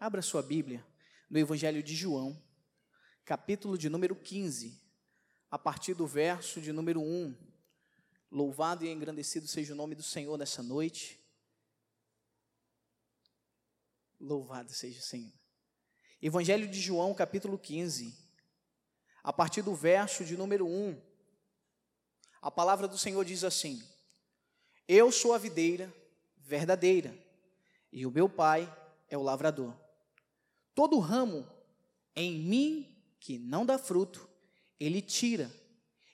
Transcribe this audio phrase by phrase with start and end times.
[0.00, 0.82] Abra sua Bíblia
[1.28, 2.42] no Evangelho de João,
[3.22, 4.80] capítulo de número 15,
[5.50, 7.36] a partir do verso de número 1.
[8.30, 11.20] Louvado e engrandecido seja o nome do Senhor nessa noite.
[14.18, 15.34] Louvado seja o Senhor.
[16.22, 18.16] Evangelho de João, capítulo 15,
[19.22, 20.98] a partir do verso de número 1.
[22.40, 23.86] A palavra do Senhor diz assim:
[24.88, 25.92] Eu sou a videira
[26.38, 27.14] verdadeira,
[27.92, 28.66] e o meu pai
[29.06, 29.89] é o lavrador.
[30.80, 31.46] Todo ramo
[32.16, 34.26] em mim que não dá fruto,
[34.80, 35.54] ele tira,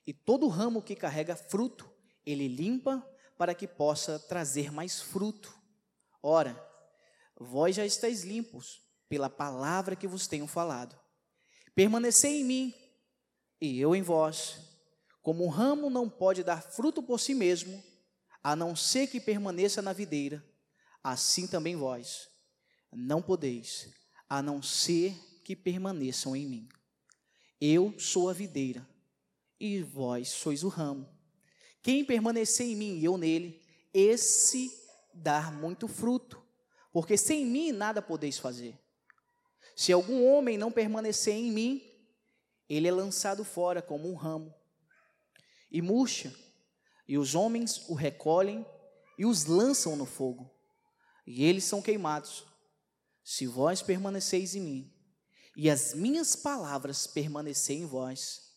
[0.04, 1.88] e todo ramo que carrega fruto,
[2.26, 3.00] ele limpa
[3.38, 5.56] para que possa trazer mais fruto.
[6.20, 6.60] Ora,
[7.38, 10.98] vós já estáis limpos pela palavra que vos tenho falado.
[11.72, 12.74] Permanecei em mim
[13.60, 14.58] e eu em vós.
[15.22, 17.80] Como o ramo não pode dar fruto por si mesmo,
[18.42, 20.44] a não ser que permaneça na videira,
[21.04, 22.28] assim também vós
[22.92, 23.92] não podeis,
[24.28, 26.68] a não ser que permaneçam em mim.
[27.60, 28.86] Eu sou a videira,
[29.58, 31.08] e vós sois o ramo.
[31.82, 33.62] Quem permanecer em mim e eu nele,
[33.94, 34.70] esse
[35.14, 36.42] dar muito fruto,
[36.92, 38.78] porque sem mim nada podeis fazer.
[39.74, 41.82] Se algum homem não permanecer em mim,
[42.68, 44.54] ele é lançado fora como um ramo
[45.70, 46.34] e murcha,
[47.06, 48.66] e os homens o recolhem
[49.18, 50.50] e os lançam no fogo,
[51.26, 52.44] e eles são queimados.
[53.28, 54.92] Se vós permaneceis em mim,
[55.56, 58.52] e as minhas palavras permanecerem em vós,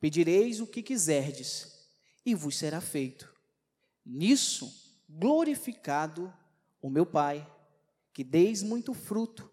[0.00, 1.88] pedireis o que quiserdes,
[2.26, 3.32] e vos será feito.
[4.04, 4.68] Nisso
[5.08, 6.34] glorificado
[6.82, 7.48] o meu Pai,
[8.12, 9.48] que deis muito fruto,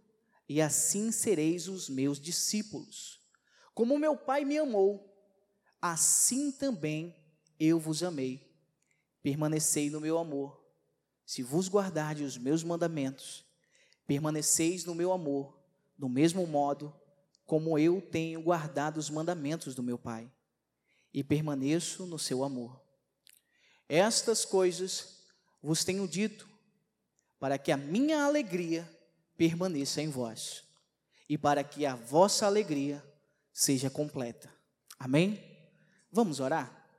[0.50, 3.22] e assim sereis os meus discípulos.
[3.76, 5.16] Como meu Pai me amou,
[5.80, 7.16] assim também
[7.60, 8.52] eu vos amei.
[9.22, 10.60] Permanecei no meu amor.
[11.28, 13.47] Se vos guardardes os meus mandamentos,
[14.08, 15.60] Permaneceis no meu amor,
[15.98, 16.96] do mesmo modo
[17.46, 20.32] como eu tenho guardado os mandamentos do meu Pai,
[21.14, 22.82] e permaneço no seu amor.
[23.88, 25.23] Estas coisas
[25.62, 26.48] vos tenho dito,
[27.40, 28.90] para que a minha alegria
[29.38, 30.64] permaneça em vós,
[31.30, 33.04] e para que a vossa alegria
[33.54, 34.54] seja completa.
[35.00, 35.42] Amém?
[36.12, 36.90] Vamos orar?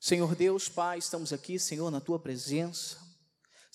[0.00, 3.07] Senhor Deus, Pai, estamos aqui, Senhor, na tua presença.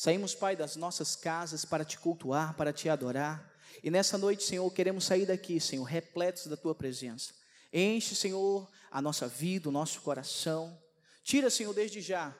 [0.03, 3.49] Saímos, Pai, das nossas casas para te cultuar, para te adorar.
[3.81, 7.33] E nessa noite, Senhor, queremos sair daqui, Senhor, repletos da tua presença.
[7.71, 10.77] Enche, Senhor, a nossa vida, o nosso coração.
[11.23, 12.35] Tira, Senhor, desde já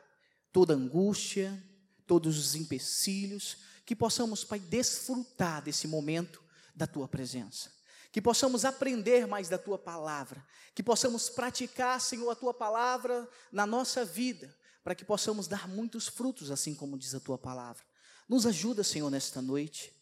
[0.52, 1.58] toda angústia,
[2.06, 6.44] todos os empecilhos, que possamos, Pai, desfrutar desse momento
[6.76, 7.72] da tua presença.
[8.12, 10.46] Que possamos aprender mais da tua palavra,
[10.76, 14.54] que possamos praticar, Senhor, a tua palavra na nossa vida,
[14.84, 17.84] para que possamos dar muitos frutos, assim como diz a tua palavra.
[18.28, 19.94] Nos ajuda, Senhor, nesta noite.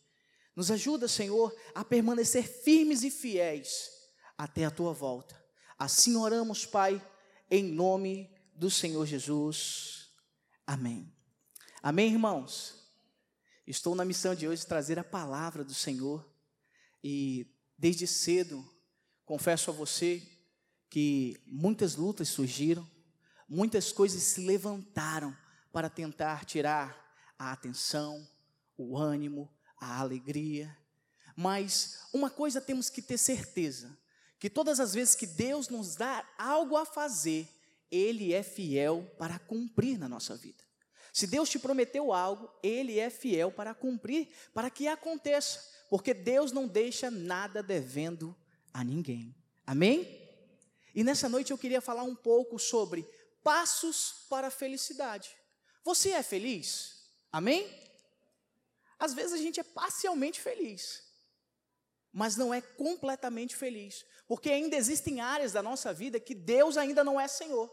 [0.55, 3.89] Nos ajuda, Senhor, a permanecer firmes e fiéis
[4.37, 5.39] até a tua volta.
[5.77, 7.01] Assim oramos, Pai,
[7.49, 10.09] em nome do Senhor Jesus.
[10.65, 11.11] Amém.
[11.81, 12.81] Amém, irmãos?
[13.65, 16.27] Estou na missão de hoje trazer a palavra do Senhor
[17.03, 17.47] e
[17.77, 18.67] desde cedo
[19.25, 20.21] confesso a você
[20.89, 22.87] que muitas lutas surgiram,
[23.51, 25.35] muitas coisas se levantaram
[25.73, 28.25] para tentar tirar a atenção,
[28.77, 30.75] o ânimo, a alegria.
[31.35, 33.97] Mas uma coisa temos que ter certeza:
[34.39, 37.45] que todas as vezes que Deus nos dá algo a fazer,
[37.91, 40.63] Ele é fiel para cumprir na nossa vida.
[41.11, 45.59] Se Deus te prometeu algo, Ele é fiel para cumprir, para que aconteça,
[45.89, 48.33] porque Deus não deixa nada devendo
[48.73, 49.35] a ninguém.
[49.67, 50.21] Amém?
[50.95, 53.07] E nessa noite eu queria falar um pouco sobre
[53.43, 55.35] passos para a felicidade.
[55.83, 57.01] Você é feliz?
[57.31, 57.69] Amém?
[58.99, 61.01] Às vezes a gente é parcialmente feliz,
[62.13, 67.03] mas não é completamente feliz, porque ainda existem áreas da nossa vida que Deus ainda
[67.03, 67.71] não é Senhor,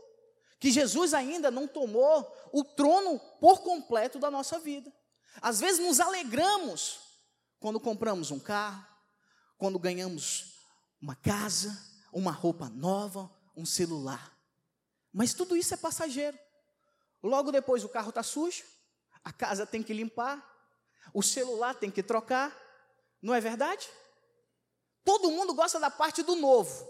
[0.58, 4.90] que Jesus ainda não tomou o trono por completo da nossa vida.
[5.42, 7.00] Às vezes nos alegramos
[7.60, 8.86] quando compramos um carro,
[9.58, 10.54] quando ganhamos
[11.00, 11.76] uma casa,
[12.12, 14.37] uma roupa nova, um celular.
[15.18, 16.38] Mas tudo isso é passageiro.
[17.20, 18.62] Logo depois o carro está sujo,
[19.24, 20.40] a casa tem que limpar,
[21.12, 22.56] o celular tem que trocar,
[23.20, 23.90] não é verdade?
[25.04, 26.88] Todo mundo gosta da parte do novo,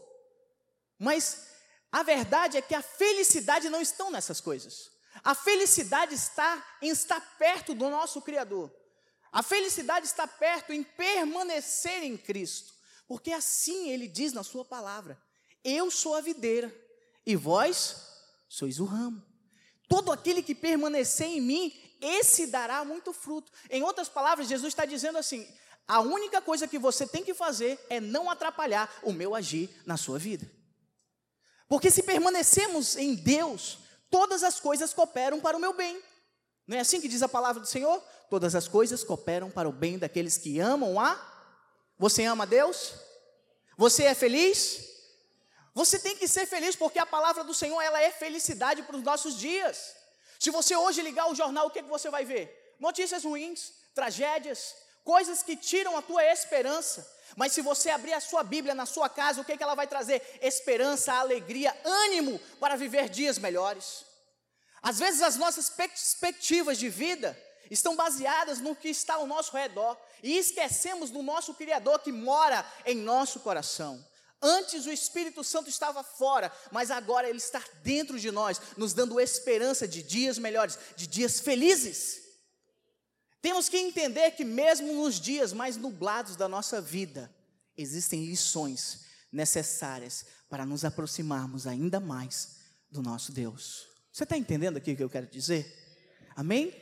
[0.99, 1.47] mas
[1.91, 4.91] a verdade é que a felicidade não está nessas coisas.
[5.25, 8.71] A felicidade está em estar perto do nosso Criador.
[9.33, 12.75] A felicidade está perto em permanecer em Cristo,
[13.07, 15.19] porque assim ele diz na sua palavra:
[15.65, 16.71] Eu sou a videira
[17.25, 18.08] e vós
[18.49, 19.23] sois o ramo.
[19.89, 23.51] Todo aquele que permanecer em mim, esse dará muito fruto.
[23.71, 25.47] Em outras palavras, Jesus está dizendo assim:
[25.87, 29.97] a única coisa que você tem que fazer é não atrapalhar o meu agir na
[29.97, 30.51] sua vida.
[31.69, 33.79] Porque se permanecemos em Deus,
[34.11, 36.03] todas as coisas cooperam para o meu bem.
[36.67, 38.03] Não é assim que diz a palavra do Senhor?
[38.29, 41.19] Todas as coisas cooperam para o bem daqueles que amam a.
[41.99, 42.95] Você ama Deus?
[43.77, 44.88] Você é feliz?
[45.79, 49.03] Você tem que ser feliz porque a palavra do Senhor ela é felicidade para os
[49.05, 49.95] nossos dias.
[50.37, 52.75] Se você hoje ligar o jornal, o que, que você vai ver?
[52.81, 57.09] Notícias ruins, tragédias, coisas que tiram a tua esperança.
[57.37, 59.87] Mas se você abrir a sua Bíblia na sua casa, o que, que ela vai
[59.87, 60.21] trazer?
[60.43, 64.05] Esperança, alegria, ânimo para viver dias melhores.
[64.83, 67.41] Às vezes as nossas perspectivas de vida
[67.71, 72.67] estão baseadas no que está ao nosso redor e esquecemos do nosso Criador que mora
[72.85, 74.08] em nosso coração.
[74.41, 79.19] Antes o Espírito Santo estava fora, mas agora ele está dentro de nós, nos dando
[79.19, 82.21] esperança de dias melhores, de dias felizes.
[83.43, 87.35] Temos que entender que, mesmo nos dias mais nublados da nossa vida,
[87.77, 92.59] existem lições necessárias para nos aproximarmos ainda mais
[92.91, 93.87] do nosso Deus.
[94.13, 95.73] Você está entendendo aqui o que eu quero dizer?
[96.35, 96.75] Amém?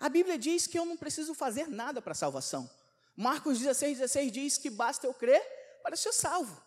[0.00, 2.68] A Bíblia diz que eu não preciso fazer nada para a salvação.
[3.16, 5.42] Marcos 16, 16 diz que basta eu crer
[5.82, 6.60] para ser salvo.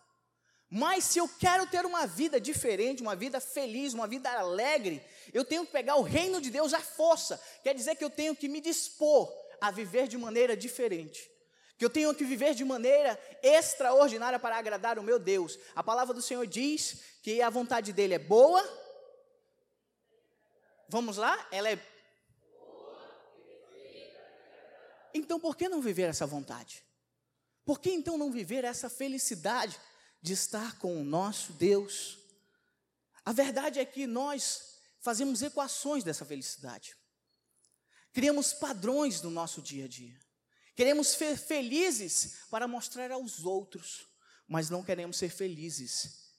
[0.70, 5.44] Mas se eu quero ter uma vida diferente, uma vida feliz, uma vida alegre, eu
[5.44, 7.40] tenho que pegar o reino de Deus à força.
[7.62, 11.30] Quer dizer que eu tenho que me dispor a viver de maneira diferente.
[11.78, 15.58] Que eu tenho que viver de maneira extraordinária para agradar o meu Deus.
[15.74, 18.62] A palavra do Senhor diz que a vontade dele é boa,
[20.88, 21.46] Vamos lá?
[21.52, 21.78] Ela é.
[25.12, 26.82] Então por que não viver essa vontade?
[27.64, 29.78] Por que então não viver essa felicidade
[30.20, 32.18] de estar com o nosso Deus?
[33.24, 36.96] A verdade é que nós fazemos equações dessa felicidade.
[38.12, 40.18] Criamos padrões no nosso dia a dia.
[40.74, 44.06] Queremos ser felizes para mostrar aos outros,
[44.46, 46.32] mas não queremos ser felizes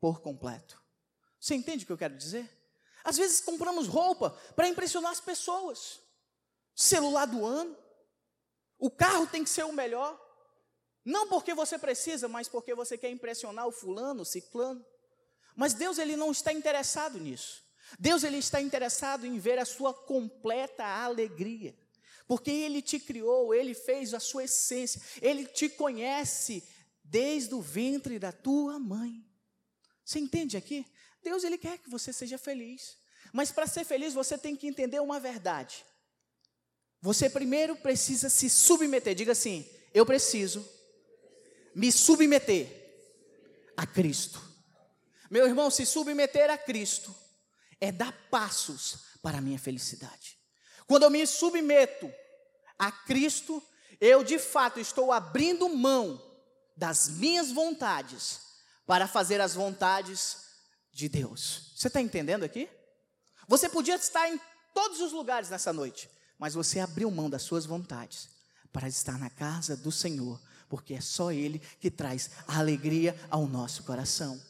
[0.00, 0.80] por completo.
[1.38, 2.48] Você entende o que eu quero dizer?
[3.04, 6.00] Às vezes compramos roupa para impressionar as pessoas.
[6.74, 7.76] Celular do ano.
[8.78, 10.16] O carro tem que ser o melhor.
[11.04, 14.84] Não porque você precisa, mas porque você quer impressionar o fulano, o ciclano.
[15.56, 17.62] Mas Deus ele não está interessado nisso.
[17.98, 21.76] Deus ele está interessado em ver a sua completa alegria.
[22.26, 26.62] Porque ele te criou, ele fez a sua essência, ele te conhece
[27.02, 29.24] desde o ventre da tua mãe.
[30.04, 30.86] Você entende aqui?
[31.22, 32.96] Deus ele quer que você seja feliz.
[33.32, 35.84] Mas para ser feliz você tem que entender uma verdade.
[37.00, 39.14] Você primeiro precisa se submeter.
[39.14, 40.66] Diga assim: eu preciso
[41.74, 42.68] me submeter
[43.76, 44.40] a Cristo.
[45.30, 47.14] Meu irmão, se submeter a Cristo
[47.80, 50.38] é dar passos para a minha felicidade.
[50.86, 52.12] Quando eu me submeto
[52.78, 53.62] a Cristo,
[54.00, 56.20] eu de fato estou abrindo mão
[56.76, 58.40] das minhas vontades
[58.86, 60.38] para fazer as vontades
[60.92, 61.72] de Deus.
[61.76, 62.68] Você está entendendo aqui?
[63.48, 64.40] Você podia estar em
[64.74, 68.28] todos os lugares nessa noite, mas você abriu mão das suas vontades
[68.72, 70.40] para estar na casa do Senhor,
[70.72, 74.42] porque é só Ele que traz a alegria ao nosso coração.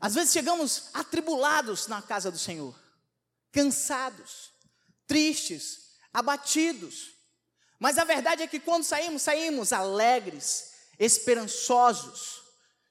[0.00, 2.72] Às vezes chegamos atribulados na casa do Senhor,
[3.50, 4.52] cansados,
[5.04, 7.14] tristes, abatidos,
[7.80, 10.70] mas a verdade é que quando saímos, saímos alegres,
[11.00, 12.40] esperançosos,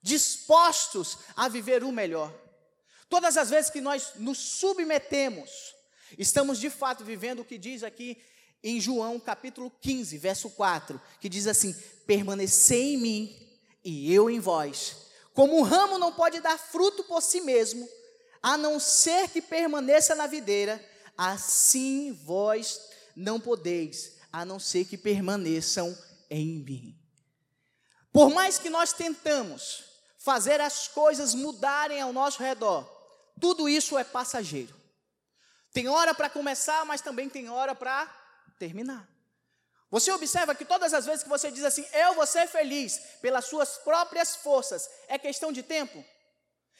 [0.02, 2.30] dispostos a viver o melhor.
[3.08, 5.50] Todas as vezes que nós nos submetemos,
[6.18, 8.22] estamos de fato vivendo o que diz aqui
[8.64, 11.74] em João capítulo 15, verso 4, que diz assim:
[12.06, 13.50] Permanecei em mim
[13.84, 14.98] e eu em vós.
[15.34, 17.88] Como um ramo não pode dar fruto por si mesmo,
[18.42, 20.84] a não ser que permaneça na videira,
[21.18, 22.80] assim vós
[23.16, 25.98] não podeis, a não ser que permaneçam
[26.30, 26.98] em mim.
[28.12, 29.86] Por mais que nós tentamos
[30.18, 32.84] fazer as coisas mudarem ao nosso redor,
[33.40, 34.76] tudo isso é passageiro.
[35.74, 38.21] Tem hora para começar, mas também tem hora para
[38.64, 39.04] terminar.
[39.90, 43.46] Você observa que todas as vezes que você diz assim, eu vou ser feliz pelas
[43.46, 45.98] suas próprias forças, é questão de tempo,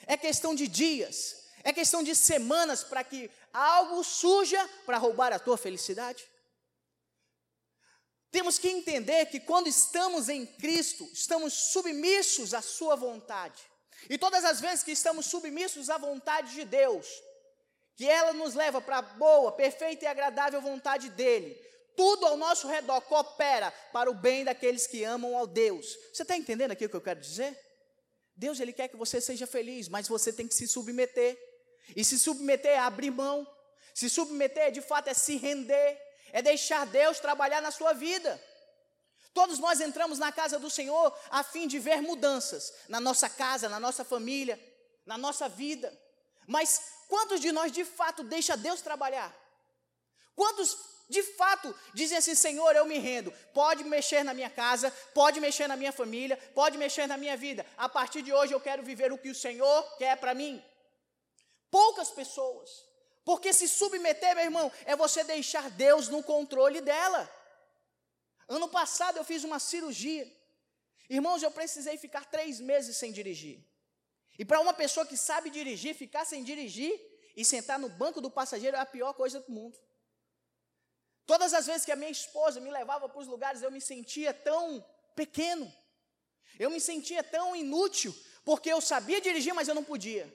[0.06, 1.16] é questão de dias,
[1.64, 6.24] é questão de semanas para que algo surja para roubar a tua felicidade.
[8.30, 13.62] Temos que entender que quando estamos em Cristo, estamos submissos à Sua vontade.
[14.10, 17.08] E todas as vezes que estamos submissos à vontade de Deus,
[17.96, 21.56] que ela nos leva para a boa, perfeita e agradável vontade dEle,
[21.96, 25.98] tudo ao nosso redor coopera para o bem daqueles que amam ao Deus.
[26.14, 27.58] Você está entendendo aqui o que eu quero dizer?
[28.36, 31.38] Deus ele quer que você seja feliz, mas você tem que se submeter.
[31.96, 33.46] E se submeter é abrir mão.
[33.94, 36.00] Se submeter, de fato, é se render
[36.32, 38.42] é deixar Deus trabalhar na sua vida.
[39.34, 43.70] Todos nós entramos na casa do Senhor a fim de ver mudanças na nossa casa,
[43.70, 44.60] na nossa família,
[45.06, 45.98] na nossa vida.
[46.56, 49.34] Mas quantos de nós de fato deixa Deus trabalhar?
[50.36, 50.70] Quantos
[51.08, 53.32] de fato dizem assim: Senhor, eu me rendo.
[53.54, 57.66] Pode mexer na minha casa, pode mexer na minha família, pode mexer na minha vida.
[57.78, 60.62] A partir de hoje eu quero viver o que o Senhor quer para mim.
[61.80, 62.70] Poucas pessoas,
[63.24, 67.24] porque se submeter, meu irmão, é você deixar Deus no controle dela.
[68.50, 70.30] Ano passado eu fiz uma cirurgia.
[71.10, 73.71] Irmãos, eu precisei ficar três meses sem dirigir.
[74.42, 77.00] E para uma pessoa que sabe dirigir, ficar sem dirigir
[77.38, 79.78] e sentar no banco do passageiro é a pior coisa do mundo.
[81.28, 84.34] Todas as vezes que a minha esposa me levava para os lugares, eu me sentia
[84.34, 84.84] tão
[85.16, 85.72] pequeno.
[86.58, 90.26] Eu me sentia tão inútil, porque eu sabia dirigir, mas eu não podia.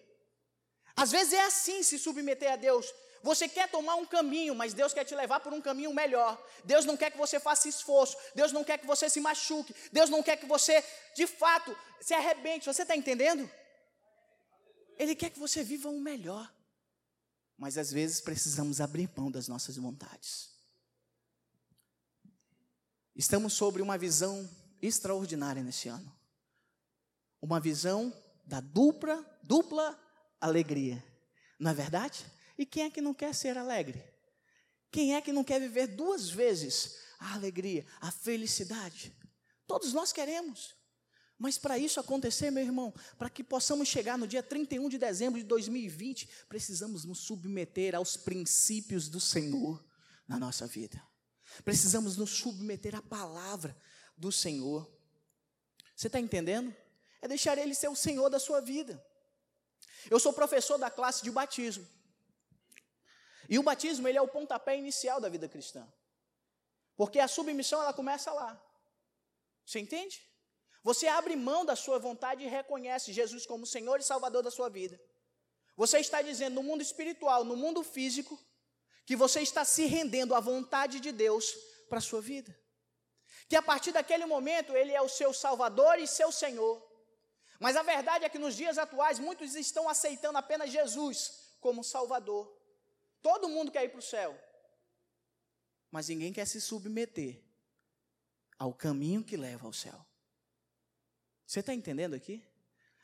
[0.95, 2.87] Às vezes é assim se submeter a Deus.
[3.25, 6.41] Você quer tomar um caminho, mas Deus quer te levar por um caminho melhor.
[6.63, 8.17] Deus não quer que você faça esforço.
[8.37, 9.75] Deus não quer que você se machuque.
[9.91, 10.85] Deus não quer que você,
[11.17, 12.67] de fato, se arrebente.
[12.67, 13.51] Você está entendendo?
[14.97, 16.53] Ele quer que você viva um melhor.
[17.57, 20.51] Mas às vezes precisamos abrir mão das nossas vontades.
[23.15, 24.49] Estamos sobre uma visão
[24.81, 26.15] extraordinária nesse ano.
[27.41, 28.13] Uma visão
[28.45, 29.99] da dupla, dupla
[30.41, 31.03] alegria.
[31.59, 32.27] Não é verdade?
[32.59, 34.05] E quem é que não quer ser alegre?
[34.91, 39.17] Quem é que não quer viver duas vezes a alegria, a felicidade?
[39.67, 40.75] Todos nós queremos.
[41.39, 45.39] Mas para isso acontecer, meu irmão, para que possamos chegar no dia 31 de dezembro
[45.39, 49.85] de 2020, precisamos nos submeter aos princípios do Senhor
[50.27, 51.03] na nossa vida.
[51.63, 53.77] Precisamos nos submeter à palavra
[54.17, 54.91] do Senhor.
[55.95, 56.75] Você está entendendo?
[57.21, 59.05] É deixar Ele ser o Senhor da sua vida.
[60.11, 61.87] Eu sou professor da classe de batismo.
[63.49, 65.87] E o batismo, ele é o pontapé inicial da vida cristã.
[66.97, 68.61] Porque a submissão, ela começa lá.
[69.65, 70.21] Você entende?
[70.89, 74.69] Você abre mão da sua vontade e reconhece Jesus como Senhor e Salvador da sua
[74.69, 74.97] vida.
[75.77, 78.39] Você está dizendo no mundo espiritual, no mundo físico,
[79.05, 81.57] que você está se rendendo à vontade de Deus
[81.89, 82.57] para a sua vida.
[83.49, 86.81] Que a partir daquele momento ele é o seu Salvador e seu Senhor.
[87.59, 92.57] Mas a verdade é que nos dias atuais muitos estão aceitando apenas Jesus como Salvador.
[93.21, 94.41] Todo mundo quer ir para o céu.
[95.91, 97.43] Mas ninguém quer se submeter
[98.57, 100.07] ao caminho que leva ao céu.
[101.47, 102.43] Você está entendendo aqui?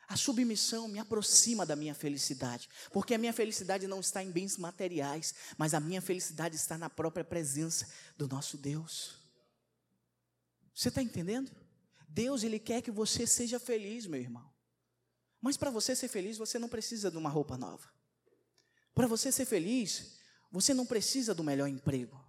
[0.07, 4.57] A submissão me aproxima da minha felicidade, porque a minha felicidade não está em bens
[4.57, 9.17] materiais, mas a minha felicidade está na própria presença do nosso Deus.
[10.75, 11.51] Você está entendendo?
[12.07, 14.51] Deus, Ele quer que você seja feliz, meu irmão.
[15.41, 17.89] Mas para você ser feliz, você não precisa de uma roupa nova.
[18.93, 20.19] Para você ser feliz,
[20.51, 22.23] você não precisa do melhor emprego.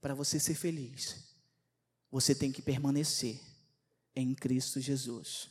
[0.00, 1.36] Para você ser feliz,
[2.10, 3.51] você tem que permanecer
[4.14, 5.50] em Cristo Jesus.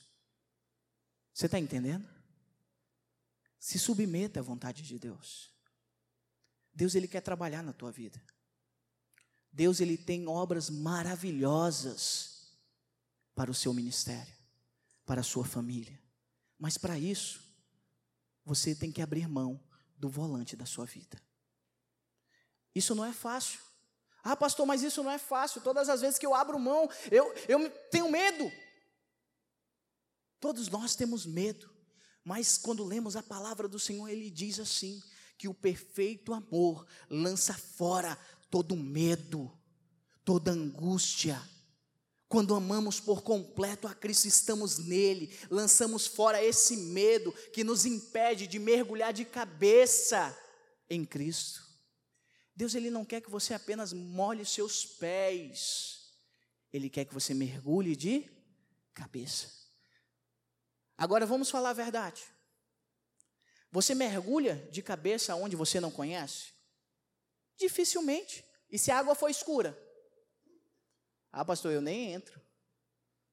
[1.34, 2.08] Você está entendendo?
[3.58, 5.51] Se submeta à vontade de Deus.
[6.74, 8.22] Deus ele quer trabalhar na tua vida.
[9.51, 12.32] Deus ele tem obras maravilhosas
[13.36, 14.34] para o seu ministério,
[15.06, 16.00] para a sua família.
[16.58, 17.44] Mas para isso,
[18.46, 19.60] você tem que abrir mão
[19.98, 21.22] do volante da sua vida.
[22.74, 23.60] Isso não é fácil.
[24.23, 25.61] Ah, pastor, mas isso não é fácil.
[25.61, 28.51] Todas as vezes que eu abro mão, eu, eu tenho medo.
[30.39, 31.69] Todos nós temos medo.
[32.23, 35.01] Mas quando lemos a palavra do Senhor, ele diz assim:
[35.41, 38.15] que o perfeito amor lança fora
[38.51, 39.51] todo medo,
[40.23, 41.41] toda angústia.
[42.27, 48.45] Quando amamos por completo a Cristo, estamos nele, lançamos fora esse medo que nos impede
[48.45, 50.37] de mergulhar de cabeça
[50.87, 51.70] em Cristo.
[52.62, 56.13] Deus ele não quer que você apenas molhe seus pés.
[56.72, 58.30] Ele quer que você mergulhe de
[58.94, 59.51] cabeça.
[60.96, 62.24] Agora vamos falar a verdade.
[63.72, 66.51] Você mergulha de cabeça onde você não conhece?
[67.58, 68.46] Dificilmente.
[68.70, 69.75] E se a água for escura?
[71.32, 72.39] Ah, pastor, eu nem entro.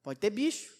[0.02, 0.72] Pode ter bicho.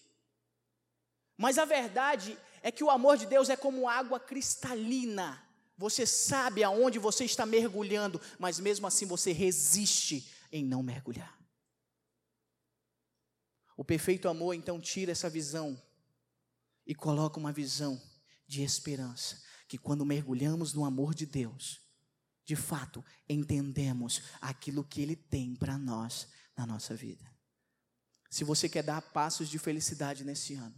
[1.37, 5.47] Mas a verdade é que o amor de Deus é como água cristalina.
[5.79, 11.33] Você sabe aonde você está mergulhando, mas mesmo assim você resiste em não mergulhar.
[13.77, 15.81] O perfeito amor então tira essa visão
[16.85, 17.99] e coloca uma visão
[18.45, 21.79] de esperança, que quando mergulhamos no amor de Deus,
[22.43, 27.23] de fato entendemos aquilo que Ele tem para nós na nossa vida.
[28.29, 30.75] Se você quer dar passos de felicidade nesse ano,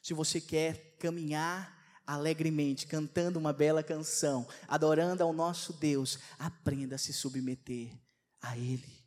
[0.00, 6.98] se você quer caminhar alegremente, cantando uma bela canção, adorando ao nosso Deus, aprenda a
[6.98, 7.92] se submeter
[8.40, 9.02] a Ele.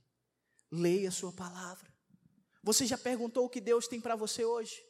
[0.71, 1.93] Leia a Sua palavra.
[2.63, 4.83] Você já perguntou o que Deus tem para você hoje?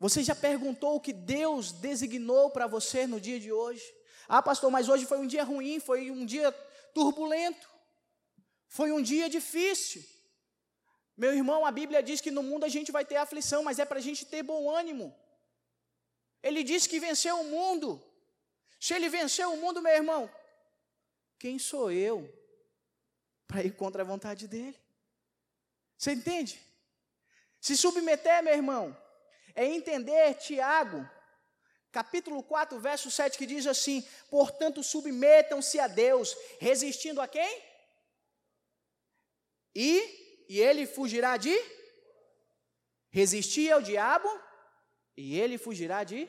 [0.00, 3.82] Você já perguntou o que Deus designou para você no dia de hoje?
[4.28, 6.52] Ah, pastor, mas hoje foi um dia ruim, foi um dia
[6.94, 7.68] turbulento,
[8.68, 10.04] foi um dia difícil.
[11.18, 13.84] Meu irmão, a Bíblia diz que no mundo a gente vai ter aflição, mas é
[13.84, 15.12] para a gente ter bom ânimo.
[16.40, 18.00] Ele diz que venceu o mundo.
[18.78, 20.30] Se ele venceu o mundo, meu irmão,
[21.36, 22.32] quem sou eu
[23.48, 24.78] para ir contra a vontade dele?
[25.96, 26.62] Você entende?
[27.60, 28.96] Se submeter, meu irmão,
[29.56, 31.04] é entender Tiago,
[31.90, 37.60] capítulo 4, verso 7, que diz assim: Portanto, submetam-se a Deus, resistindo a quem?
[39.74, 41.54] E, e ele fugirá de?
[43.10, 44.28] Resistir ao diabo,
[45.16, 46.28] e ele fugirá de?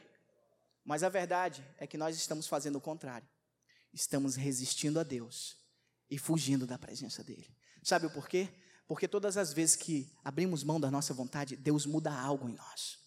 [0.84, 3.28] Mas a verdade é que nós estamos fazendo o contrário.
[3.94, 5.58] Estamos resistindo a Deus
[6.10, 7.56] e fugindo da presença dele.
[7.84, 8.50] Sabe o porquê?
[8.88, 12.98] Porque todas as vezes que abrimos mão da nossa vontade, Deus muda algo em nós.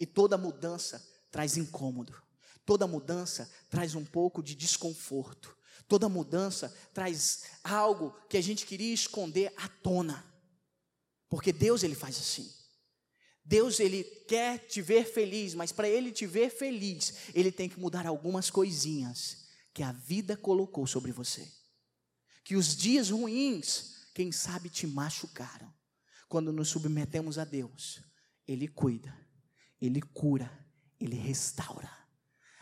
[0.00, 2.20] E toda mudança traz incômodo.
[2.66, 5.56] Toda mudança traz um pouco de desconforto.
[5.86, 10.24] Toda mudança traz algo que a gente queria esconder à tona.
[11.28, 12.50] Porque Deus ele faz assim.
[13.44, 17.80] Deus ele quer te ver feliz, mas para ele te ver feliz, ele tem que
[17.80, 21.50] mudar algumas coisinhas que a vida colocou sobre você.
[22.44, 25.72] Que os dias ruins, quem sabe te machucaram.
[26.28, 28.00] Quando nos submetemos a Deus,
[28.46, 29.28] ele cuida
[29.80, 30.50] ele cura,
[30.98, 31.90] ele restaura.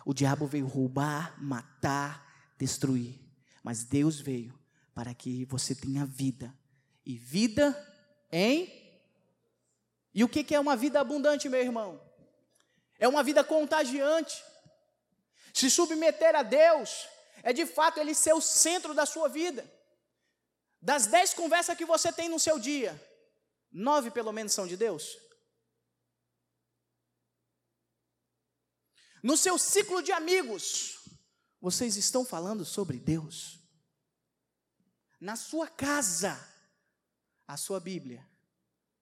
[0.05, 3.19] O diabo veio roubar, matar, destruir,
[3.63, 4.57] mas Deus veio
[4.95, 6.55] para que você tenha vida
[7.05, 7.75] e vida
[8.31, 8.73] em.
[10.15, 12.01] E o que é uma vida abundante, meu irmão?
[12.99, 14.43] É uma vida contagiante.
[15.53, 17.07] Se submeter a Deus
[17.43, 19.71] é de fato Ele ser o centro da sua vida.
[20.81, 23.01] Das dez conversas que você tem no seu dia,
[23.73, 25.19] nove pelo menos são de Deus.
[29.23, 30.99] No seu ciclo de amigos,
[31.61, 33.59] vocês estão falando sobre Deus.
[35.21, 36.39] Na sua casa,
[37.47, 38.27] a sua Bíblia,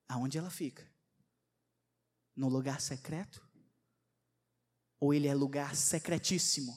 [0.08, 0.86] aonde ela fica?
[2.36, 3.42] No lugar secreto?
[5.00, 6.76] Ou ele é lugar secretíssimo,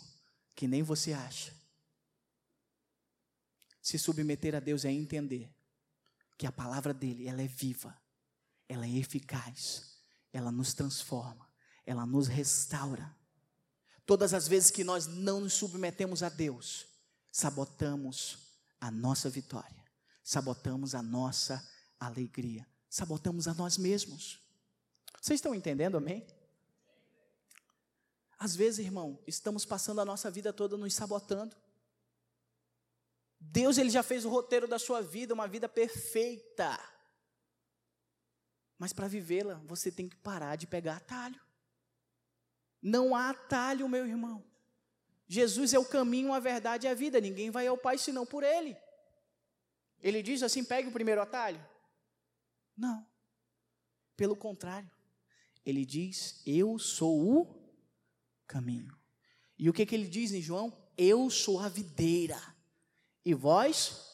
[0.56, 1.56] que nem você acha?
[3.82, 5.50] Se submeter a Deus é entender
[6.38, 7.98] que a palavra dele, ela é viva,
[8.68, 9.98] ela é eficaz,
[10.32, 11.48] ela nos transforma,
[11.86, 13.16] ela nos restaura.
[14.06, 16.86] Todas as vezes que nós não nos submetemos a Deus,
[17.32, 18.40] sabotamos
[18.80, 19.84] a nossa vitória,
[20.28, 21.66] sabotamos a nossa
[21.98, 24.42] alegria, sabotamos a nós mesmos.
[25.22, 26.28] Vocês estão entendendo, amém?
[28.38, 31.56] Às vezes, irmão, estamos passando a nossa vida toda nos sabotando.
[33.40, 36.78] Deus ele já fez o roteiro da sua vida, uma vida perfeita.
[38.78, 41.40] Mas para vivê-la, você tem que parar de pegar atalho.
[42.82, 44.44] Não há atalho, meu irmão.
[45.26, 47.22] Jesus é o caminho, a verdade e a vida.
[47.22, 48.78] Ninguém vai ao Pai senão por Ele.
[50.02, 51.64] Ele diz assim: pegue o primeiro atalho.
[52.76, 53.06] Não.
[54.16, 54.90] Pelo contrário,
[55.66, 57.72] ele diz: Eu sou o
[58.46, 58.98] caminho.
[59.58, 60.76] E o que, que ele diz em João?
[60.98, 62.42] Eu sou a videira.
[63.26, 64.06] E vós?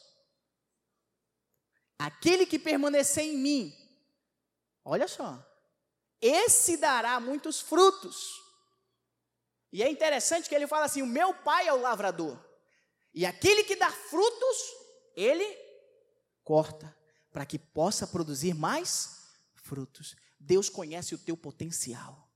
[1.98, 3.72] Aquele que permanecer em mim,
[4.84, 5.42] olha só,
[6.20, 8.42] esse dará muitos frutos.
[9.72, 12.38] E é interessante que ele fala assim: o meu pai é o lavrador.
[13.12, 14.56] E aquele que dá frutos,
[15.14, 15.63] ele
[16.44, 16.94] corta,
[17.32, 19.24] para que possa produzir mais
[19.56, 20.14] frutos.
[20.38, 22.30] Deus conhece o teu potencial.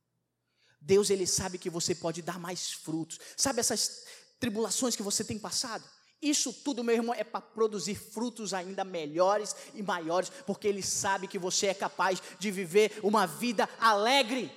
[0.81, 3.19] Deus ele sabe que você pode dar mais frutos.
[3.37, 4.05] Sabe essas
[4.41, 5.85] tribulações que você tem passado?
[6.21, 11.29] Isso tudo, meu irmão, é para produzir frutos ainda melhores e maiores, porque Ele sabe
[11.29, 14.51] que você é capaz de viver uma vida alegre.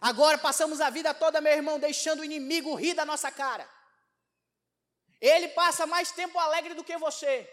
[0.00, 3.66] Agora passamos a vida toda, meu irmão, deixando o inimigo rir da nossa cara.
[5.18, 7.48] Ele passa mais tempo alegre do que você.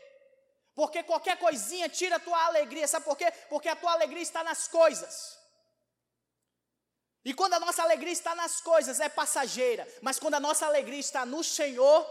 [0.74, 2.88] Porque qualquer coisinha tira a tua alegria.
[2.88, 3.32] Sabe por quê?
[3.50, 5.38] Porque a tua alegria está nas coisas.
[7.24, 9.88] E quando a nossa alegria está nas coisas, é passageira.
[10.02, 12.08] Mas quando a nossa alegria está no Senhor,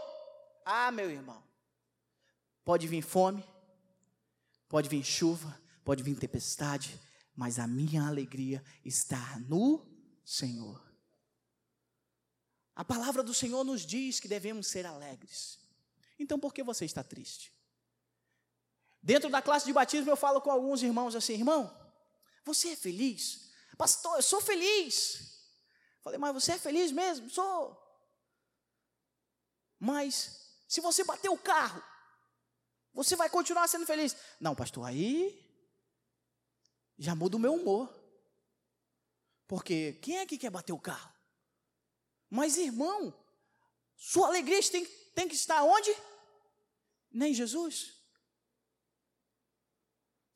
[0.63, 1.43] ah, meu irmão,
[2.63, 3.43] pode vir fome,
[4.69, 6.99] pode vir chuva, pode vir tempestade,
[7.35, 9.85] mas a minha alegria está no
[10.23, 10.81] Senhor.
[12.73, 15.59] A palavra do Senhor nos diz que devemos ser alegres.
[16.17, 17.51] Então por que você está triste?
[19.01, 21.75] Dentro da classe de batismo eu falo com alguns irmãos assim: irmão,
[22.45, 23.51] você é feliz?
[23.77, 25.49] Pastor, eu sou feliz.
[26.01, 27.29] Falei, mas você é feliz mesmo?
[27.29, 27.77] Sou.
[29.79, 31.83] Mas se você bater o carro
[32.93, 34.15] Você vai continuar sendo feliz.
[34.39, 35.41] Não, pastor, aí
[36.97, 37.89] já muda o meu humor.
[39.47, 41.11] Porque quem é que quer bater o carro?
[42.29, 43.13] Mas, irmão,
[43.95, 44.85] sua alegria tem,
[45.15, 45.93] tem que estar onde?
[47.11, 48.00] Nem Jesus.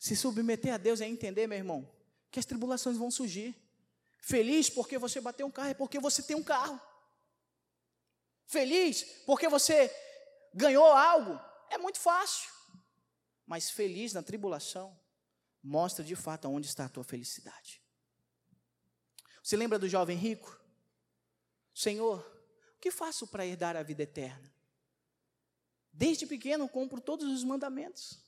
[0.06, 1.91] Se submeter a Deus é entender, meu irmão,
[2.30, 3.60] que as tribulações vão surgir.
[4.20, 6.80] Feliz porque você bateu um carro, é porque você tem um carro.
[8.46, 9.91] Feliz porque você
[10.54, 11.41] ganhou algo,
[11.72, 12.52] é muito fácil.
[13.48, 14.96] Mas feliz na tribulação,
[15.63, 17.82] mostra de fato onde está a tua felicidade.
[19.41, 20.56] Você lembra do jovem rico?
[21.74, 22.20] Senhor,
[22.76, 24.54] o que faço para herdar a vida eterna?
[25.91, 28.24] Desde pequeno compro todos os mandamentos.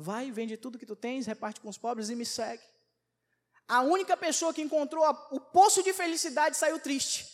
[0.00, 2.62] Vai, vende tudo que tu tens, reparte com os pobres e me segue.
[3.66, 7.26] A única pessoa que encontrou o poço de felicidade saiu triste.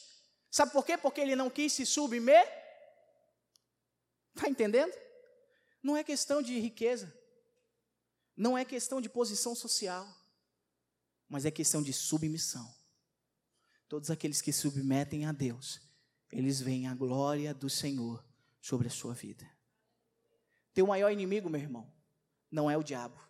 [0.50, 0.96] Sabe por quê?
[0.96, 2.48] Porque ele não quis se submeter.
[4.35, 4.94] Está entendendo?
[5.83, 7.14] Não é questão de riqueza,
[8.35, 10.09] não é questão de posição social,
[11.29, 12.74] mas é questão de submissão.
[13.90, 15.83] Todos aqueles que submetem a Deus,
[16.33, 18.24] eles veem a glória do Senhor
[18.59, 19.46] sobre a sua vida.
[20.72, 21.94] Teu maior inimigo, meu irmão,
[22.55, 23.21] não é o diabo.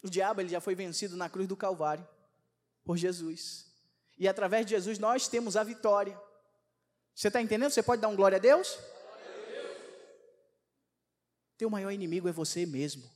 [0.00, 2.06] O diabo ele já foi vencido na cruz do Calvário
[2.84, 3.66] por Jesus.
[4.16, 6.16] E através de Jesus nós temos a vitória.
[7.12, 7.72] Você está entendendo?
[7.72, 8.78] Você pode dar um glória a Deus?
[11.58, 13.10] Teu maior inimigo é você mesmo,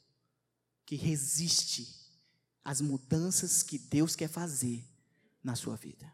[0.85, 1.87] que resiste
[2.65, 4.85] às mudanças que Deus quer fazer
[5.43, 6.13] na sua vida.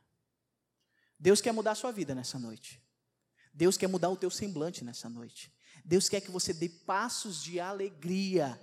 [1.19, 2.83] Deus quer mudar a sua vida nessa noite.
[3.53, 5.54] Deus quer mudar o teu semblante nessa noite.
[5.85, 8.59] Deus quer que você dê passos de alegria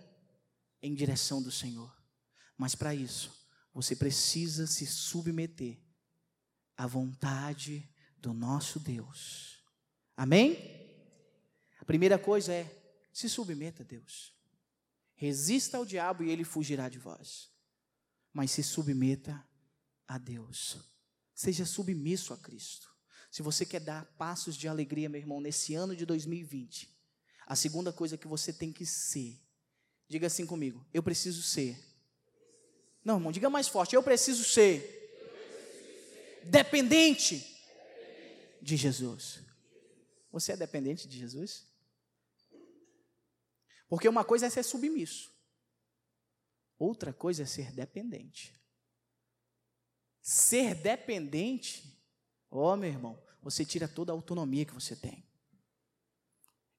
[0.81, 1.95] em direção do Senhor.
[2.57, 3.31] Mas para isso,
[3.73, 5.79] você precisa se submeter
[6.75, 9.63] à vontade do nosso Deus.
[10.17, 10.57] Amém?
[11.79, 12.81] A primeira coisa é
[13.13, 14.33] se submeta a Deus.
[15.13, 17.51] Resista ao diabo e ele fugirá de vós.
[18.33, 19.47] Mas se submeta
[20.07, 20.77] a Deus.
[21.35, 22.89] Seja submisso a Cristo.
[23.29, 27.00] Se você quer dar passos de alegria, meu irmão, nesse ano de 2020,
[27.51, 29.37] a segunda coisa que você tem que ser,
[30.07, 31.77] diga assim comigo: eu preciso ser.
[33.03, 34.79] Não, irmão, diga mais forte: eu preciso ser
[36.45, 37.45] dependente
[38.61, 39.41] de Jesus.
[40.31, 41.67] Você é dependente de Jesus?
[43.89, 45.29] Porque uma coisa é ser submisso,
[46.79, 48.57] outra coisa é ser dependente.
[50.21, 52.01] Ser dependente,
[52.49, 55.29] ó oh, meu irmão, você tira toda a autonomia que você tem.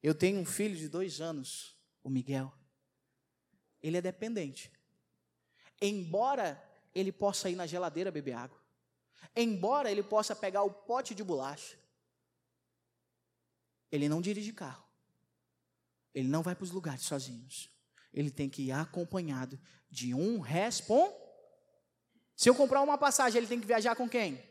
[0.03, 2.53] Eu tenho um filho de dois anos, o Miguel.
[3.81, 4.71] Ele é dependente.
[5.81, 6.63] Embora
[6.95, 8.61] ele possa ir na geladeira beber água,
[9.35, 11.77] embora ele possa pegar o pote de bolacha,
[13.91, 14.85] ele não dirige carro.
[16.15, 17.71] Ele não vai para os lugares sozinhos.
[18.13, 19.59] Ele tem que ir acompanhado
[19.91, 21.11] de um respon.
[22.37, 24.43] Se eu comprar uma passagem, ele tem que viajar com quem?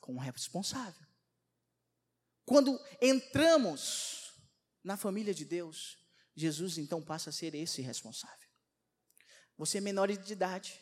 [0.00, 1.06] Com um responsável.
[2.52, 4.30] Quando entramos
[4.84, 5.96] na família de Deus,
[6.36, 8.46] Jesus então passa a ser esse responsável.
[9.56, 10.78] Você é menor de idade.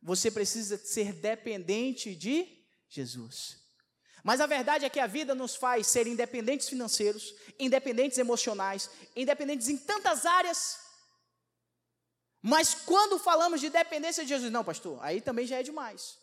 [0.00, 3.58] Você precisa ser dependente de Jesus.
[4.22, 9.68] Mas a verdade é que a vida nos faz ser independentes financeiros, independentes emocionais, independentes
[9.68, 10.78] em tantas áreas.
[12.40, 16.16] Mas quando falamos de dependência de Jesus, não, pastor, aí também já é demais.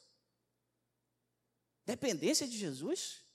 [1.86, 3.27] Dependência de Jesus?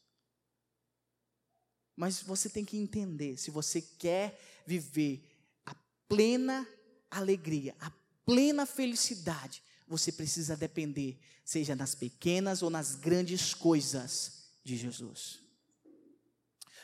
[1.97, 5.23] Mas você tem que entender, se você quer viver
[5.67, 5.75] a
[6.09, 6.67] plena
[7.11, 7.93] alegria, a
[8.25, 15.41] plena felicidade, você precisa depender, seja nas pequenas ou nas grandes coisas de Jesus.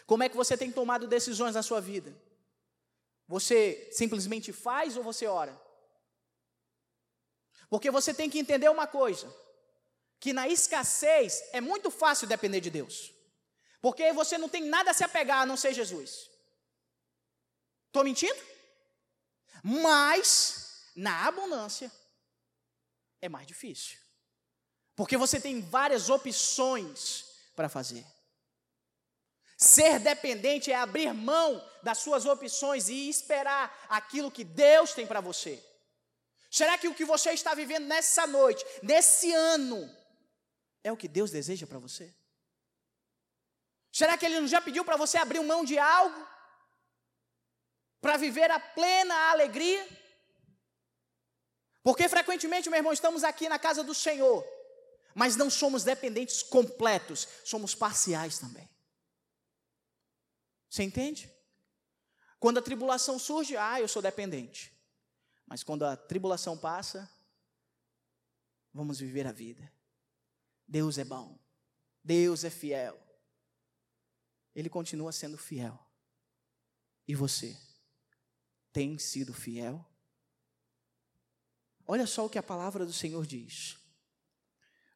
[0.06, 2.16] Como é que você tem tomado decisões na sua vida?
[3.26, 5.58] Você simplesmente faz ou você ora?
[7.68, 9.32] Porque você tem que entender uma coisa:
[10.18, 13.12] que na escassez é muito fácil depender de Deus.
[13.80, 16.28] Porque você não tem nada a se apegar a não ser Jesus.
[17.86, 18.40] Estou mentindo?
[19.62, 21.90] Mas, na abundância,
[23.20, 23.98] é mais difícil.
[24.94, 28.04] Porque você tem várias opções para fazer.
[29.56, 35.20] Ser dependente é abrir mão das suas opções e esperar aquilo que Deus tem para
[35.20, 35.64] você.
[36.50, 39.88] Será que o que você está vivendo nessa noite, nesse ano,
[40.82, 42.14] é o que Deus deseja para você?
[43.92, 46.26] Será que Ele não já pediu para você abrir mão de algo?
[48.00, 49.86] Para viver a plena alegria?
[51.82, 54.44] Porque frequentemente, meu irmão, estamos aqui na casa do Senhor
[55.18, 58.70] mas não somos dependentes completos, somos parciais também.
[60.70, 61.28] Você entende?
[62.38, 64.72] Quando a tribulação surge, ah, eu sou dependente.
[65.44, 67.10] Mas quando a tribulação passa,
[68.72, 69.72] vamos viver a vida.
[70.68, 71.36] Deus é bom.
[72.04, 72.96] Deus é fiel.
[74.58, 75.78] Ele continua sendo fiel.
[77.06, 77.56] E você
[78.72, 79.86] tem sido fiel?
[81.86, 83.78] Olha só o que a palavra do Senhor diz.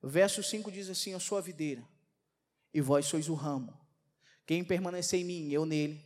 [0.03, 1.89] O verso 5 diz assim: Eu sou a videira,
[2.75, 3.73] e vós sois o ramo.
[4.45, 6.05] Quem permanecer em mim, eu nele,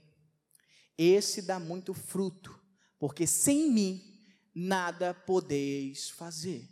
[0.98, 2.62] esse dá muito fruto,
[2.98, 4.20] porque sem mim
[4.54, 6.68] nada podeis fazer.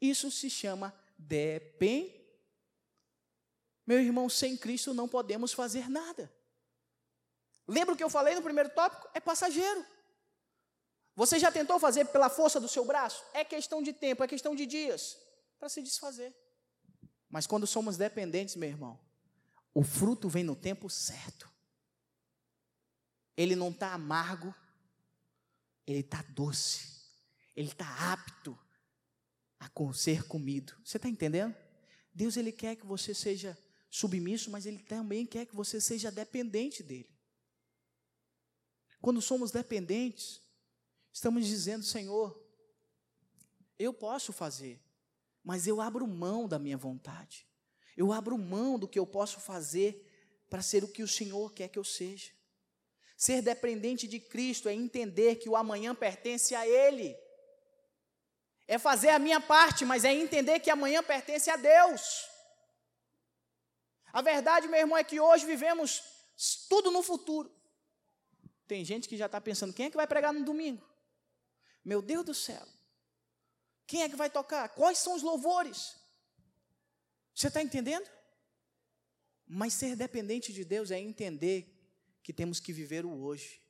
[0.00, 2.21] Isso se chama dependência.
[3.86, 6.32] Meu irmão, sem Cristo não podemos fazer nada.
[7.66, 9.08] Lembra o que eu falei no primeiro tópico?
[9.14, 9.84] É passageiro.
[11.14, 13.22] Você já tentou fazer pela força do seu braço?
[13.34, 15.16] É questão de tempo, é questão de dias
[15.58, 16.34] para se desfazer.
[17.28, 18.98] Mas quando somos dependentes, meu irmão,
[19.74, 21.50] o fruto vem no tempo certo.
[23.36, 24.54] Ele não está amargo,
[25.86, 27.02] ele está doce,
[27.56, 28.58] ele está apto
[29.58, 30.74] a ser comido.
[30.84, 31.54] Você está entendendo?
[32.12, 33.56] Deus ele quer que você seja
[33.92, 37.14] submisso, mas ele também quer que você seja dependente dele.
[39.02, 40.40] Quando somos dependentes,
[41.12, 42.42] estamos dizendo, Senhor,
[43.78, 44.82] eu posso fazer,
[45.44, 47.46] mas eu abro mão da minha vontade.
[47.94, 50.08] Eu abro mão do que eu posso fazer
[50.48, 52.32] para ser o que o Senhor quer que eu seja.
[53.14, 57.14] Ser dependente de Cristo é entender que o amanhã pertence a Ele.
[58.66, 62.31] É fazer a minha parte, mas é entender que amanhã pertence a Deus.
[64.12, 66.02] A verdade, meu irmão, é que hoje vivemos
[66.68, 67.50] tudo no futuro.
[68.66, 70.86] Tem gente que já está pensando: quem é que vai pregar no domingo?
[71.84, 72.66] Meu Deus do céu.
[73.86, 74.68] Quem é que vai tocar?
[74.70, 75.96] Quais são os louvores?
[77.34, 78.08] Você está entendendo?
[79.46, 81.68] Mas ser dependente de Deus é entender
[82.22, 83.60] que temos que viver o hoje.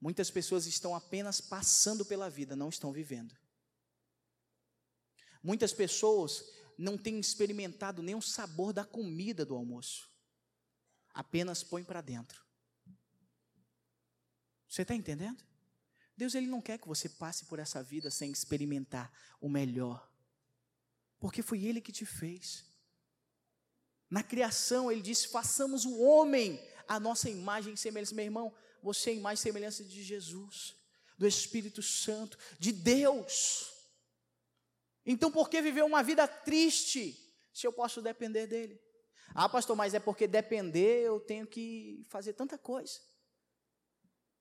[0.00, 3.34] Muitas pessoas estão apenas passando pela vida, não estão vivendo.
[5.42, 10.10] Muitas pessoas não têm experimentado nem o sabor da comida do almoço,
[11.12, 12.44] apenas põe para dentro.
[14.68, 15.44] Você está entendendo?
[16.16, 20.10] Deus ele não quer que você passe por essa vida sem experimentar o melhor,
[21.18, 22.64] porque foi Ele que te fez.
[24.10, 28.14] Na criação, Ele disse: façamos o homem a nossa imagem e semelhança.
[28.14, 30.76] Meu irmão, você é imagem e semelhança de Jesus,
[31.16, 33.73] do Espírito Santo, de Deus.
[35.06, 38.80] Então, por que viver uma vida triste se eu posso depender dEle?
[39.34, 43.00] Ah, pastor, mas é porque depender eu tenho que fazer tanta coisa.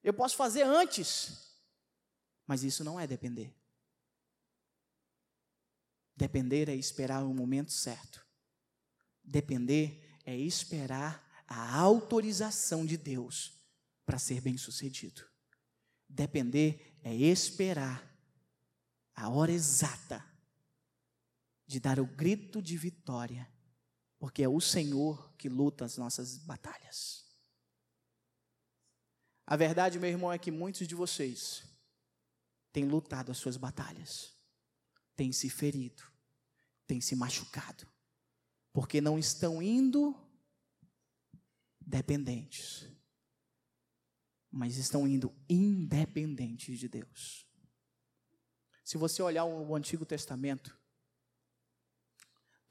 [0.04, 1.52] Eu posso fazer antes,
[2.46, 3.54] mas isso não é depender.
[6.16, 8.26] Depender é esperar o momento certo.
[9.24, 13.54] Depender é esperar a autorização de Deus
[14.06, 15.26] para ser bem-sucedido.
[16.08, 18.10] Depender é esperar
[19.16, 20.33] a hora exata
[21.66, 23.52] de dar o grito de vitória,
[24.20, 27.24] porque é o Senhor que luta as nossas batalhas.
[29.46, 31.64] A verdade, meu irmão, é que muitos de vocês
[32.72, 34.34] têm lutado as suas batalhas,
[35.16, 36.04] têm se ferido,
[36.88, 37.88] têm se machucado,
[38.72, 40.16] porque não estão indo
[41.80, 42.90] dependentes,
[44.50, 47.46] mas estão indo independentes de Deus.
[48.84, 50.78] Se você olhar o Antigo Testamento,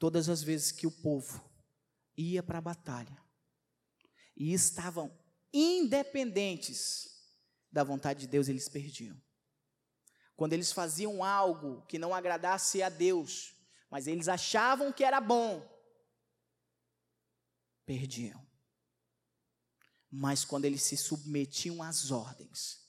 [0.03, 1.41] todas as vezes que o povo
[2.17, 3.17] ia para a batalha
[4.35, 5.17] e estavam
[5.53, 7.23] independentes
[7.71, 9.17] da vontade de Deus, eles perdiam.
[10.35, 13.55] Quando eles faziam algo que não agradasse a Deus,
[13.89, 15.65] mas eles achavam que era bom,
[17.85, 18.45] perdiam.
[20.11, 22.85] Mas quando eles se submetiam às ordens,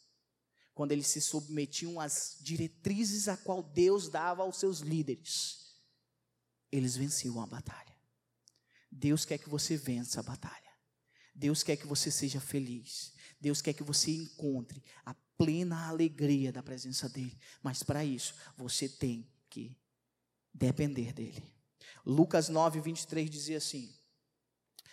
[0.74, 5.63] quando eles se submetiam às diretrizes a qual Deus dava aos seus líderes,
[6.76, 7.94] eles venciam a batalha.
[8.90, 10.72] Deus quer que você vença a batalha.
[11.32, 13.12] Deus quer que você seja feliz.
[13.40, 17.38] Deus quer que você encontre a plena alegria da presença dEle.
[17.62, 19.76] Mas para isso, você tem que
[20.52, 21.44] depender dEle.
[22.04, 23.94] Lucas 9, 23 dizia assim: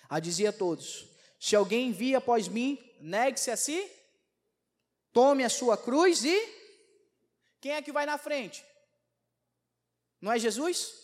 [0.08, 1.08] A dizia a todos:
[1.40, 3.90] Se alguém vir após mim, negue-se a si,
[5.12, 6.62] tome a sua cruz e.
[7.60, 8.64] Quem é que vai na frente?
[10.20, 11.01] Não é Jesus?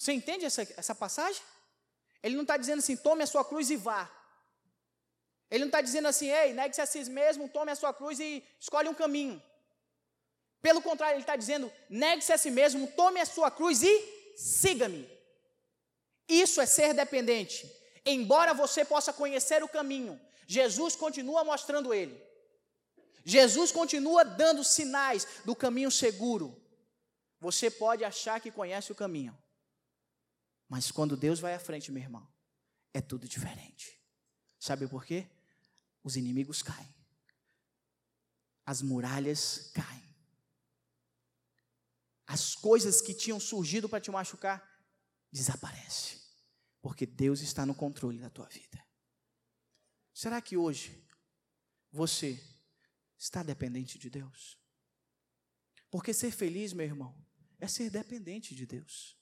[0.00, 1.42] Você entende essa, essa passagem?
[2.22, 4.10] Ele não está dizendo assim, tome a sua cruz e vá.
[5.50, 8.42] Ele não está dizendo assim, ei, negue-se a si mesmo, tome a sua cruz e
[8.58, 9.42] escolhe um caminho.
[10.62, 15.06] Pelo contrário, ele está dizendo, negue-se a si mesmo, tome a sua cruz e siga-me.
[16.26, 17.70] Isso é ser dependente.
[18.06, 22.18] Embora você possa conhecer o caminho, Jesus continua mostrando ele.
[23.22, 26.56] Jesus continua dando sinais do caminho seguro.
[27.38, 29.36] Você pode achar que conhece o caminho,
[30.70, 32.32] mas quando Deus vai à frente, meu irmão,
[32.94, 34.00] é tudo diferente.
[34.56, 35.28] Sabe por quê?
[36.04, 36.94] Os inimigos caem,
[38.64, 40.08] as muralhas caem,
[42.24, 44.64] as coisas que tinham surgido para te machucar
[45.32, 46.20] desaparecem,
[46.80, 48.80] porque Deus está no controle da tua vida.
[50.14, 51.04] Será que hoje
[51.90, 52.40] você
[53.18, 54.56] está dependente de Deus?
[55.90, 57.12] Porque ser feliz, meu irmão,
[57.58, 59.19] é ser dependente de Deus.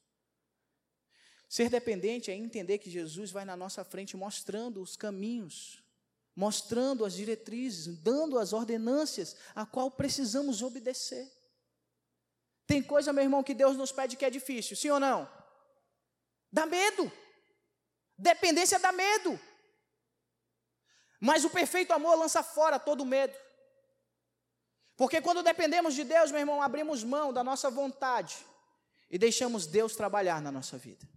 [1.49, 5.83] Ser dependente é entender que Jesus vai na nossa frente mostrando os caminhos,
[6.37, 11.27] mostrando as diretrizes, dando as ordenâncias a qual precisamos obedecer.
[12.67, 15.27] Tem coisa, meu irmão, que Deus nos pede que é difícil, sim ou não?
[16.53, 17.11] Dá medo.
[18.17, 19.41] Dependência dá medo.
[21.19, 23.35] Mas o perfeito amor lança fora todo medo.
[24.97, 28.37] Porque quando dependemos de Deus, meu irmão, abrimos mão da nossa vontade
[29.11, 31.09] e deixamos Deus trabalhar na nossa vida.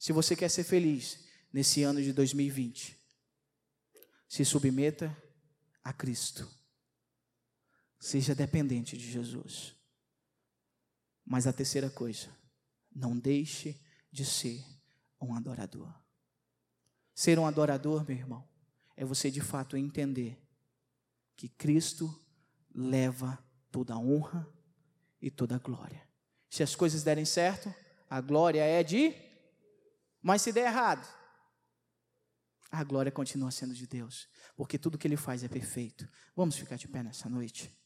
[0.00, 2.98] Se você quer ser feliz nesse ano de 2020,
[4.26, 5.14] se submeta
[5.84, 6.48] a Cristo.
[7.98, 9.76] Seja dependente de Jesus.
[11.22, 12.34] Mas a terceira coisa,
[12.90, 13.78] não deixe
[14.10, 14.64] de ser
[15.20, 15.94] um adorador.
[17.14, 18.48] Ser um adorador, meu irmão,
[18.96, 20.42] é você de fato entender
[21.36, 22.18] que Cristo
[22.74, 23.38] leva
[23.70, 24.48] toda a honra
[25.20, 26.08] e toda a glória.
[26.48, 27.72] Se as coisas derem certo,
[28.08, 29.29] a glória é de.
[30.22, 31.06] Mas se der errado,
[32.70, 36.08] a glória continua sendo de Deus, porque tudo que Ele faz é perfeito.
[36.36, 37.76] Vamos ficar de pé nessa noite.